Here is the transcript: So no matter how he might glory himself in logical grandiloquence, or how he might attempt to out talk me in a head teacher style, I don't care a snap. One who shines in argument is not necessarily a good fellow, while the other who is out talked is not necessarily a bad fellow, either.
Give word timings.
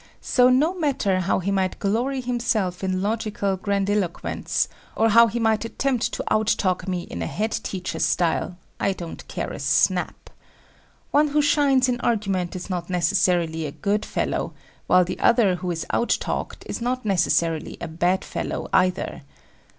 So 0.19 0.49
no 0.49 0.73
matter 0.73 1.19
how 1.19 1.37
he 1.37 1.51
might 1.51 1.77
glory 1.77 2.21
himself 2.21 2.83
in 2.83 3.03
logical 3.03 3.55
grandiloquence, 3.55 4.67
or 4.95 5.09
how 5.09 5.27
he 5.27 5.39
might 5.39 5.63
attempt 5.63 6.11
to 6.13 6.23
out 6.33 6.55
talk 6.57 6.87
me 6.87 7.01
in 7.03 7.21
a 7.21 7.27
head 7.27 7.51
teacher 7.51 7.99
style, 7.99 8.57
I 8.79 8.93
don't 8.93 9.27
care 9.27 9.51
a 9.53 9.59
snap. 9.59 10.31
One 11.11 11.27
who 11.27 11.41
shines 11.43 11.87
in 11.87 12.01
argument 12.01 12.55
is 12.55 12.67
not 12.67 12.89
necessarily 12.89 13.67
a 13.67 13.71
good 13.71 14.03
fellow, 14.03 14.53
while 14.87 15.05
the 15.05 15.19
other 15.19 15.57
who 15.57 15.69
is 15.69 15.85
out 15.91 16.17
talked 16.19 16.63
is 16.67 16.81
not 16.81 17.05
necessarily 17.05 17.77
a 17.79 17.87
bad 17.87 18.25
fellow, 18.25 18.69
either. 18.73 19.21